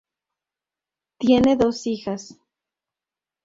[1.19, 2.35] Tiene dos hijas.